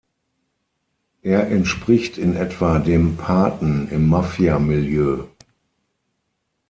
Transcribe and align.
Er 1.21 1.51
entspricht 1.51 2.17
in 2.17 2.35
etwa 2.35 2.79
dem 2.79 3.17
„Paten“ 3.17 3.87
im 3.89 4.07
Mafia-Milieu. 4.09 5.25